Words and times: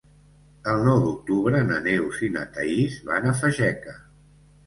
El 0.69 0.79
nou 0.85 1.01
d'octubre 1.01 1.59
na 1.67 1.75
Neus 1.87 2.23
i 2.27 2.29
na 2.37 2.45
Thaís 2.55 2.97
van 3.11 3.27
a 3.33 3.37
Fageca. 3.43 3.97